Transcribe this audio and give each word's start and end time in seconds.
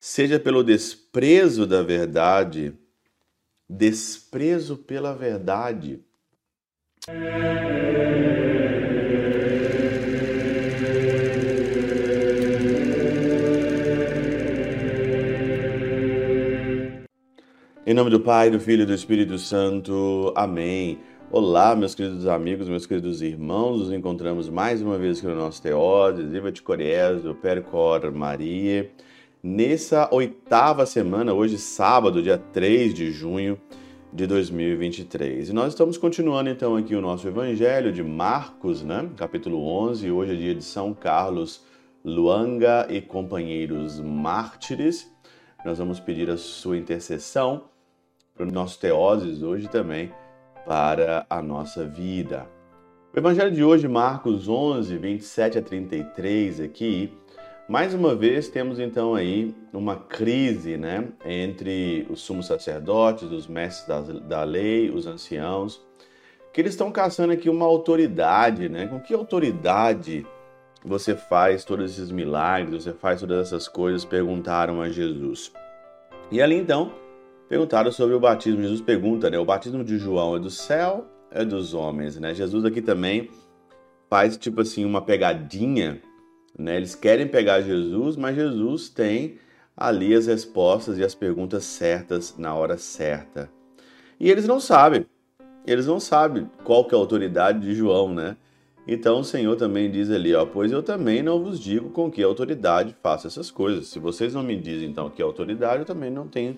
seja 0.00 0.40
pelo 0.40 0.64
desprezo 0.64 1.66
da 1.66 1.82
verdade, 1.82 2.72
desprezo 3.68 4.78
pela 4.78 5.14
verdade. 5.14 6.00
Em 17.86 17.92
nome 17.92 18.08
do 18.08 18.20
Pai, 18.20 18.50
do 18.50 18.58
Filho 18.58 18.84
e 18.84 18.86
do 18.86 18.94
Espírito 18.94 19.36
Santo. 19.36 20.32
Amém. 20.34 20.98
Olá, 21.30 21.76
meus 21.76 21.94
queridos 21.94 22.26
amigos, 22.26 22.68
meus 22.68 22.86
queridos 22.86 23.20
irmãos. 23.20 23.80
Nos 23.80 23.92
encontramos 23.92 24.48
mais 24.48 24.80
uma 24.80 24.96
vez 24.96 25.18
aqui 25.18 25.26
no 25.26 25.34
nosso 25.34 25.60
Teóse, 25.60 26.22
Viva 26.22 26.50
de 26.50 26.62
Coriés, 26.62 27.22
do 27.22 27.34
Percor 27.34 28.10
Maria. 28.12 28.90
Nessa 29.42 30.06
oitava 30.12 30.84
semana, 30.84 31.32
hoje 31.32 31.56
sábado, 31.56 32.22
dia 32.22 32.36
3 32.36 32.92
de 32.92 33.10
junho 33.10 33.58
de 34.12 34.26
2023. 34.26 35.48
E 35.48 35.52
nós 35.54 35.68
estamos 35.68 35.96
continuando 35.96 36.50
então 36.50 36.76
aqui 36.76 36.94
o 36.94 37.00
nosso 37.00 37.26
Evangelho 37.26 37.90
de 37.90 38.02
Marcos, 38.02 38.82
né? 38.82 39.08
Capítulo 39.16 39.66
11. 39.66 40.10
Hoje 40.10 40.32
é 40.32 40.36
dia 40.36 40.54
de 40.54 40.62
São 40.62 40.92
Carlos 40.92 41.64
Luanga 42.04 42.86
e 42.90 43.00
companheiros 43.00 43.98
mártires. 43.98 45.10
Nós 45.64 45.78
vamos 45.78 45.98
pedir 45.98 46.28
a 46.28 46.36
sua 46.36 46.76
intercessão 46.76 47.64
para 48.34 48.46
o 48.46 48.52
nosso 48.52 48.78
Teoses 48.78 49.42
hoje 49.42 49.68
também 49.68 50.12
para 50.66 51.24
a 51.30 51.40
nossa 51.40 51.86
vida. 51.86 52.46
O 53.12 53.18
Evangelho 53.18 53.50
de 53.50 53.64
hoje, 53.64 53.88
Marcos 53.88 54.48
11, 54.48 54.98
27 54.98 55.58
a 55.58 55.62
33, 55.62 56.60
aqui, 56.60 57.12
mais 57.70 57.94
uma 57.94 58.16
vez 58.16 58.48
temos 58.48 58.80
então 58.80 59.14
aí 59.14 59.54
uma 59.72 59.94
crise 59.94 60.76
né, 60.76 61.06
entre 61.24 62.04
os 62.10 62.20
sumos 62.20 62.48
sacerdotes, 62.48 63.30
os 63.30 63.46
mestres 63.46 63.86
da, 63.86 64.00
da 64.18 64.42
lei, 64.42 64.90
os 64.90 65.06
anciãos, 65.06 65.80
que 66.52 66.60
eles 66.60 66.72
estão 66.72 66.90
caçando 66.90 67.32
aqui 67.32 67.48
uma 67.48 67.64
autoridade, 67.64 68.68
né? 68.68 68.88
Com 68.88 68.98
que 68.98 69.14
autoridade 69.14 70.26
você 70.84 71.14
faz 71.14 71.64
todos 71.64 71.92
esses 71.92 72.10
milagres, 72.10 72.82
você 72.82 72.92
faz 72.92 73.20
todas 73.20 73.46
essas 73.46 73.68
coisas? 73.68 74.04
Perguntaram 74.04 74.82
a 74.82 74.88
Jesus. 74.88 75.52
E 76.28 76.42
ali 76.42 76.56
então 76.56 76.92
perguntaram 77.48 77.92
sobre 77.92 78.16
o 78.16 78.20
batismo. 78.20 78.62
Jesus 78.62 78.80
pergunta, 78.80 79.30
né? 79.30 79.38
O 79.38 79.44
batismo 79.44 79.84
de 79.84 79.96
João 79.96 80.34
é 80.34 80.40
do 80.40 80.50
céu, 80.50 81.06
é 81.30 81.44
dos 81.44 81.72
homens, 81.72 82.18
né? 82.18 82.34
Jesus 82.34 82.64
aqui 82.64 82.82
também 82.82 83.30
faz 84.08 84.36
tipo 84.36 84.60
assim 84.60 84.84
uma 84.84 85.00
pegadinha, 85.00 86.02
né? 86.58 86.76
Eles 86.76 86.94
querem 86.94 87.26
pegar 87.26 87.60
Jesus, 87.60 88.16
mas 88.16 88.36
Jesus 88.36 88.88
tem 88.88 89.38
ali 89.76 90.14
as 90.14 90.26
respostas 90.26 90.98
e 90.98 91.04
as 91.04 91.14
perguntas 91.14 91.64
certas 91.64 92.36
na 92.36 92.54
hora 92.54 92.76
certa. 92.76 93.50
E 94.18 94.30
eles 94.30 94.46
não 94.46 94.60
sabem. 94.60 95.06
Eles 95.66 95.86
não 95.86 96.00
sabem 96.00 96.50
qual 96.64 96.84
que 96.84 96.94
é 96.94 96.98
a 96.98 97.00
autoridade 97.00 97.60
de 97.60 97.74
João, 97.74 98.12
né? 98.12 98.36
Então 98.86 99.20
o 99.20 99.24
Senhor 99.24 99.56
também 99.56 99.90
diz 99.90 100.10
ali, 100.10 100.34
ó, 100.34 100.44
pois 100.44 100.72
eu 100.72 100.82
também 100.82 101.22
não 101.22 101.42
vos 101.42 101.60
digo 101.60 101.90
com 101.90 102.10
que 102.10 102.22
autoridade 102.22 102.96
faço 103.02 103.26
essas 103.26 103.50
coisas. 103.50 103.88
Se 103.88 103.98
vocês 103.98 104.34
não 104.34 104.42
me 104.42 104.56
dizem 104.56 104.90
então 104.90 105.08
que 105.10 105.22
é 105.22 105.24
autoridade, 105.24 105.80
eu 105.80 105.86
também 105.86 106.10
não 106.10 106.26
tenho 106.26 106.56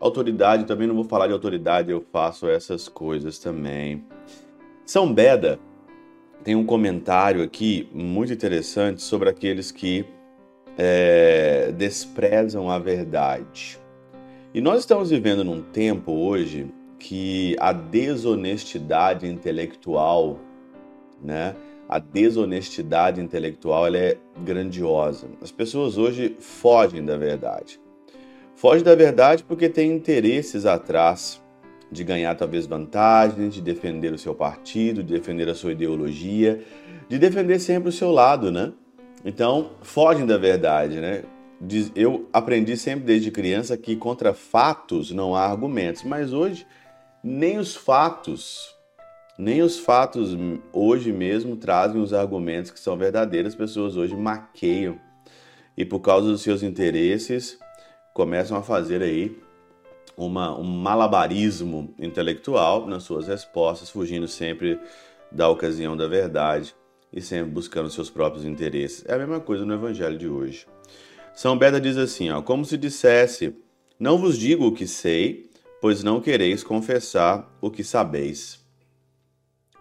Autoridade, 0.00 0.64
também 0.64 0.86
não 0.86 0.94
vou 0.94 1.04
falar 1.04 1.26
de 1.26 1.32
autoridade, 1.32 1.90
eu 1.90 2.00
faço 2.12 2.48
essas 2.48 2.88
coisas 2.88 3.36
também. 3.38 4.04
São 4.86 5.12
Beda 5.12 5.58
tem 6.42 6.54
um 6.54 6.64
comentário 6.64 7.42
aqui 7.42 7.88
muito 7.92 8.32
interessante 8.32 9.02
sobre 9.02 9.28
aqueles 9.28 9.70
que 9.70 10.04
é, 10.76 11.72
desprezam 11.76 12.70
a 12.70 12.78
verdade. 12.78 13.78
E 14.54 14.60
nós 14.60 14.80
estamos 14.80 15.10
vivendo 15.10 15.44
num 15.44 15.62
tempo 15.62 16.12
hoje 16.12 16.72
que 16.98 17.56
a 17.60 17.72
desonestidade 17.72 19.26
intelectual, 19.26 20.38
né? 21.22 21.54
A 21.88 21.98
desonestidade 21.98 23.20
intelectual 23.20 23.86
ela 23.86 23.98
é 23.98 24.18
grandiosa. 24.44 25.28
As 25.40 25.50
pessoas 25.50 25.96
hoje 25.96 26.36
fogem 26.38 27.04
da 27.04 27.16
verdade. 27.16 27.80
Foge 28.54 28.84
da 28.84 28.94
verdade 28.94 29.44
porque 29.44 29.68
tem 29.68 29.92
interesses 29.92 30.66
atrás 30.66 31.40
de 31.90 32.04
ganhar 32.04 32.34
talvez 32.34 32.66
vantagens, 32.66 33.54
de 33.54 33.60
defender 33.60 34.12
o 34.12 34.18
seu 34.18 34.34
partido, 34.34 35.02
de 35.02 35.14
defender 35.14 35.48
a 35.48 35.54
sua 35.54 35.72
ideologia, 35.72 36.62
de 37.08 37.18
defender 37.18 37.58
sempre 37.58 37.88
o 37.88 37.92
seu 37.92 38.10
lado, 38.10 38.50
né? 38.50 38.72
Então, 39.24 39.72
fogem 39.82 40.26
da 40.26 40.36
verdade, 40.36 41.00
né? 41.00 41.22
Eu 41.96 42.28
aprendi 42.32 42.76
sempre 42.76 43.04
desde 43.04 43.30
criança 43.30 43.76
que 43.76 43.96
contra 43.96 44.32
fatos 44.32 45.10
não 45.10 45.34
há 45.34 45.44
argumentos, 45.44 46.04
mas 46.04 46.32
hoje 46.32 46.66
nem 47.22 47.58
os 47.58 47.74
fatos, 47.74 48.76
nem 49.36 49.60
os 49.60 49.78
fatos 49.78 50.36
hoje 50.72 51.12
mesmo 51.12 51.56
trazem 51.56 52.00
os 52.00 52.12
argumentos 52.12 52.70
que 52.70 52.78
são 52.78 52.96
verdadeiros. 52.96 53.54
As 53.54 53.58
pessoas 53.58 53.96
hoje 53.96 54.14
maqueiam 54.14 55.00
e 55.76 55.84
por 55.84 56.00
causa 56.00 56.28
dos 56.28 56.42
seus 56.42 56.62
interesses 56.62 57.58
começam 58.14 58.56
a 58.56 58.62
fazer 58.62 59.02
aí 59.02 59.36
uma, 60.18 60.58
um 60.58 60.64
malabarismo 60.64 61.94
intelectual 61.96 62.88
nas 62.88 63.04
suas 63.04 63.28
respostas, 63.28 63.88
fugindo 63.88 64.26
sempre 64.26 64.78
da 65.30 65.48
ocasião 65.48 65.96
da 65.96 66.08
verdade 66.08 66.74
e 67.12 67.22
sempre 67.22 67.52
buscando 67.52 67.88
seus 67.88 68.10
próprios 68.10 68.44
interesses. 68.44 69.04
É 69.06 69.14
a 69.14 69.18
mesma 69.18 69.38
coisa 69.38 69.64
no 69.64 69.72
evangelho 69.72 70.18
de 70.18 70.28
hoje. 70.28 70.66
São 71.32 71.56
Beda 71.56 71.80
diz 71.80 71.96
assim, 71.96 72.30
ó, 72.30 72.42
como 72.42 72.64
se 72.64 72.76
dissesse: 72.76 73.54
Não 73.98 74.18
vos 74.18 74.36
digo 74.36 74.66
o 74.66 74.72
que 74.72 74.88
sei, 74.88 75.48
pois 75.80 76.02
não 76.02 76.20
quereis 76.20 76.64
confessar 76.64 77.48
o 77.60 77.70
que 77.70 77.84
sabeis. 77.84 78.58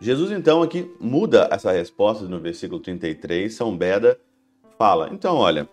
Jesus 0.00 0.32
então 0.32 0.62
aqui 0.62 0.90
muda 0.98 1.46
essa 1.52 1.70
resposta 1.70 2.24
no 2.24 2.40
versículo 2.40 2.80
33. 2.80 3.52
São 3.52 3.76
Beda 3.76 4.18
fala: 4.78 5.10
Então, 5.12 5.36
olha, 5.36 5.68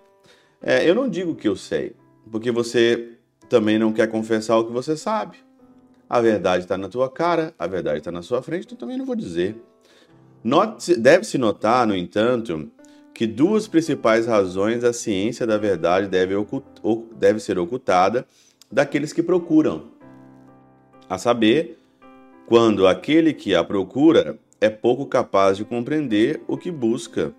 é, 0.62 0.88
eu 0.88 0.94
não 0.94 1.08
digo 1.08 1.32
o 1.32 1.36
que 1.36 1.48
eu 1.48 1.56
sei, 1.56 1.96
porque 2.30 2.52
você 2.52 3.19
também 3.50 3.80
não 3.80 3.92
quer 3.92 4.08
confessar 4.08 4.58
o 4.58 4.66
que 4.66 4.72
você 4.72 4.96
sabe. 4.96 5.38
A 6.10 6.22
verdade 6.22 6.64
está 6.64 6.78
na 6.78 6.88
tua 6.88 7.10
cara, 7.10 7.54
a 7.58 7.68
verdade 7.68 8.00
está 8.00 8.12
na 8.12 8.22
sua 8.22 8.42
frente, 8.42 8.66
então 8.66 8.78
também 8.78 8.98
não 8.98 9.06
vou 9.06 9.16
dizer. 9.16 9.62
Deve-se 10.98 11.38
notar, 11.38 11.86
no 11.86 11.96
entanto, 11.96 12.72
que 13.14 13.28
duas 13.28 13.68
principais 13.68 14.26
razões 14.26 14.84
a 14.84 14.94
ciência 14.94 15.46
da 15.46 15.58
verdade 15.58 16.08
deve, 16.08 16.34
deve 17.16 17.40
ser 17.40 17.60
ocultada 17.60 18.26
daqueles 18.72 19.12
que 19.12 19.22
procuram. 19.22 19.92
A 21.10 21.18
saber, 21.18 21.78
quando 22.48 22.88
aquele 22.88 23.34
que 23.34 23.54
a 23.54 23.64
procura 23.64 24.40
é 24.62 24.70
pouco 24.70 25.06
capaz 25.06 25.58
de 25.58 25.66
compreender 25.66 26.42
o 26.48 26.58
que 26.58 26.72
busca. 26.72 27.34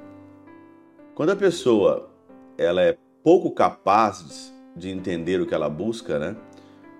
Quando 1.14 1.30
a 1.30 1.36
pessoa 1.36 2.10
ela 2.56 2.82
é 2.82 2.96
pouco 3.22 3.50
capaz 3.50 4.52
de 4.76 4.90
entender 4.90 5.40
o 5.40 5.46
que 5.46 5.54
ela 5.54 5.68
busca, 5.68 6.18
né? 6.18 6.36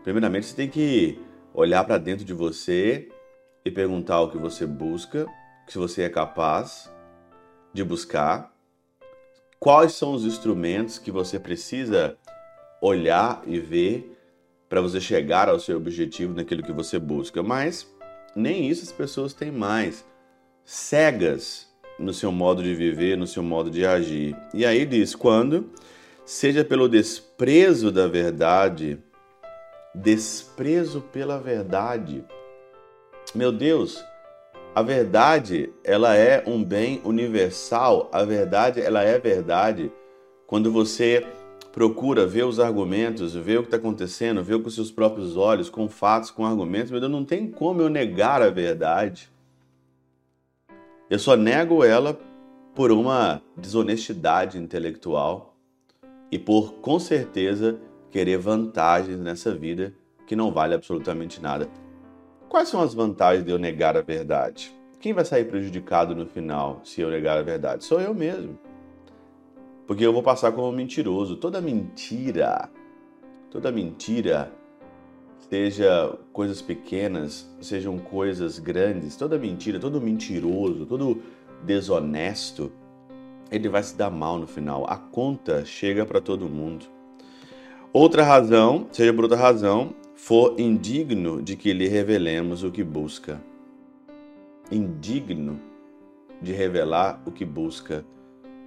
Primeiramente, 0.03 0.47
você 0.47 0.57
tem 0.57 0.69
que 0.69 1.19
olhar 1.55 1.85
para 1.85 1.99
dentro 1.99 2.25
de 2.25 2.33
você 2.33 3.09
e 3.65 3.71
perguntar 3.71 4.21
o 4.21 4.31
que 4.31 4.39
você 4.39 4.67
busca, 4.67 5.27
se 5.67 5.79
você 5.79 6.03
é 6.03 6.09
capaz 6.09 6.91
de 7.73 7.85
buscar, 7.85 8.53
quais 9.59 9.93
são 9.93 10.13
os 10.13 10.25
instrumentos 10.25 10.99
que 10.99 11.11
você 11.11 11.39
precisa 11.39 12.17
olhar 12.81 13.43
e 13.47 13.61
ver 13.61 14.17
para 14.69 14.81
você 14.81 15.01
chegar 15.01 15.49
ao 15.49 15.61
seu 15.61 15.77
objetivo 15.77 16.35
naquilo 16.35 16.63
que 16.63 16.73
você 16.73 16.99
busca. 16.99 17.43
Mas 17.43 17.87
nem 18.35 18.69
isso 18.69 18.85
as 18.85 18.93
pessoas 18.93 19.35
têm 19.35 19.51
mais. 19.51 20.05
Cegas 20.65 21.69
no 21.99 22.15
seu 22.15 22.33
modo 22.33 22.63
de 22.63 22.75
viver, 22.75 23.17
no 23.17 23.27
seu 23.27 23.43
modo 23.43 23.71
de 23.71 23.85
agir. 23.85 24.35
E 24.55 24.65
aí 24.65 24.87
diz: 24.87 25.15
quando 25.15 25.71
seja 26.31 26.65
pelo 26.65 26.89
desprezo 26.89 27.91
da 27.91 28.07
verdade, 28.07 29.01
desprezo 29.93 31.01
pela 31.01 31.41
verdade. 31.41 32.25
Meu 33.35 33.51
Deus, 33.51 34.01
a 34.73 34.81
verdade, 34.81 35.73
ela 35.83 36.15
é 36.15 36.45
um 36.47 36.63
bem 36.63 37.01
universal. 37.05 38.09
A 38.13 38.23
verdade, 38.23 38.81
ela 38.81 39.03
é 39.03 39.19
verdade. 39.19 39.91
Quando 40.47 40.71
você 40.71 41.27
procura 41.73 42.29
ver 42.29 42.45
os 42.45 42.61
argumentos, 42.61 43.35
ver 43.35 43.59
o 43.59 43.63
que 43.63 43.67
está 43.67 43.79
acontecendo, 43.79 44.45
ver 44.45 44.63
com 44.63 44.71
seus 44.71 44.93
próprios 44.93 45.37
olhos, 45.37 45.69
com 45.69 45.89
fatos, 45.89 46.31
com 46.31 46.47
argumentos, 46.47 46.93
meu 46.93 47.01
Deus, 47.01 47.11
não 47.11 47.25
tem 47.25 47.51
como 47.51 47.83
eu 47.83 47.89
negar 47.89 48.41
a 48.41 48.51
verdade. 48.51 49.29
Eu 51.11 51.19
só 51.19 51.35
nego 51.35 51.83
ela 51.83 52.17
por 52.73 52.93
uma 52.93 53.43
desonestidade 53.57 54.59
intelectual 54.59 55.50
e 56.31 56.39
por, 56.39 56.75
com 56.75 56.99
certeza, 56.99 57.79
querer 58.11 58.39
vantagens 58.39 59.19
nessa 59.19 59.55
vida 59.55 59.95
que 60.27 60.37
não 60.37 60.53
vale 60.53 60.75
absolutamente 60.75 61.41
nada. 61.43 61.69
Quais 62.49 62.69
são 62.69 62.81
as 62.83 62.95
vantagens 62.95 63.45
de 63.45 63.51
eu 63.51 63.59
negar 63.59 63.97
a 63.97 64.03
verdade? 64.03 64.73
Quem 65.01 65.13
vai 65.13 65.25
sair 65.25 65.45
prejudicado 65.47 66.15
no 66.15 66.27
final 66.27 66.81
se 66.85 67.01
eu 67.01 67.11
negar 67.11 67.39
a 67.39 67.43
verdade? 67.43 67.85
Sou 67.85 68.01
eu 68.01 68.15
mesmo. 68.15 68.59
porque 69.87 70.07
eu 70.07 70.13
vou 70.13 70.23
passar 70.23 70.53
como 70.53 70.71
mentiroso. 70.71 71.37
Toda 71.37 71.61
mentira, 71.61 72.71
toda 73.51 73.73
mentira, 73.73 74.53
seja 75.49 76.17
coisas 76.33 76.63
pequenas, 76.63 77.51
sejam 77.61 77.99
coisas 77.99 78.61
grandes, 78.61 79.17
toda 79.17 79.37
mentira, 79.37 79.81
todo 79.81 80.01
mentiroso, 80.01 80.87
todo 80.87 81.21
desonesto, 81.65 82.71
ele 83.51 83.69
vai 83.69 83.83
se 83.83 83.97
dar 83.97 84.11
mal 84.11 84.39
no 84.39 84.47
final. 84.47 84.87
A 84.89 84.97
conta 84.97 85.65
chega 85.65 86.07
para 86.07 86.21
todo 86.21 86.49
mundo. 86.49 86.87
Outra 87.93 88.23
razão, 88.23 88.87
seja 88.93 89.13
por 89.13 89.25
outra 89.25 89.39
razão, 89.39 89.95
for 90.15 90.55
indigno 90.61 91.43
de 91.43 91.57
que 91.57 91.73
lhe 91.73 91.89
revelemos 91.89 92.63
o 92.63 92.71
que 92.71 92.85
busca. 92.85 93.41
Indigno 94.71 95.59
de 96.41 96.53
revelar 96.53 97.21
o 97.27 97.33
que 97.33 97.45
busca. 97.45 98.05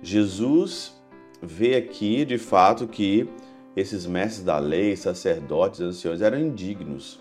Jesus 0.02 1.02
vê 1.42 1.76
aqui, 1.76 2.26
de 2.26 2.38
fato, 2.38 2.88
que 2.88 3.30
esses 3.76 4.06
mestres 4.06 4.44
da 4.44 4.60
lei, 4.60 4.96
sacerdotes, 4.96 5.80
anciões, 5.80 6.22
eram 6.22 6.40
indignos, 6.40 7.20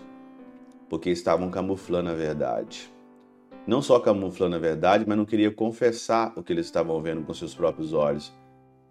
porque 0.89 1.09
estavam 1.09 1.49
camuflando 1.49 2.09
a 2.09 2.13
verdade. 2.13 2.91
Não 3.65 3.81
só 3.81 3.99
camuflando 3.99 4.57
a 4.57 4.59
verdade, 4.59 5.05
mas 5.07 5.17
não 5.17 5.25
queria 5.25 5.49
confessar 5.49 6.33
o 6.35 6.43
que 6.43 6.51
eles 6.51 6.65
estavam 6.65 7.01
vendo 7.01 7.23
com 7.23 7.33
seus 7.33 7.55
próprios 7.55 7.93
olhos. 7.93 8.33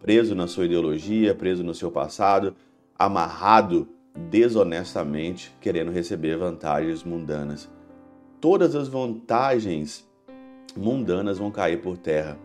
Preso 0.00 0.34
na 0.34 0.46
sua 0.46 0.64
ideologia, 0.64 1.34
preso 1.34 1.62
no 1.62 1.74
seu 1.74 1.90
passado, 1.90 2.56
amarrado 2.98 3.86
desonestamente, 4.14 5.54
querendo 5.60 5.90
receber 5.90 6.36
vantagens 6.36 7.04
mundanas. 7.04 7.70
Todas 8.40 8.74
as 8.74 8.88
vantagens 8.88 10.08
mundanas 10.76 11.38
vão 11.38 11.50
cair 11.50 11.80
por 11.82 11.98
terra. 11.98 12.38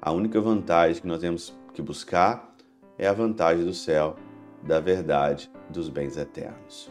A 0.00 0.12
única 0.12 0.40
vantagem 0.40 1.00
que 1.00 1.08
nós 1.08 1.20
temos 1.20 1.54
que 1.72 1.80
buscar 1.80 2.54
é 2.98 3.06
a 3.06 3.12
vantagem 3.12 3.64
do 3.64 3.72
céu, 3.72 4.16
da 4.62 4.78
verdade, 4.78 5.50
dos 5.70 5.88
bens 5.88 6.16
eternos. 6.16 6.90